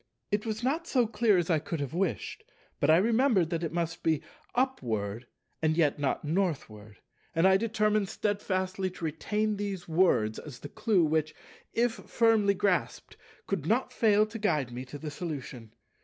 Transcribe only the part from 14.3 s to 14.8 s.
guide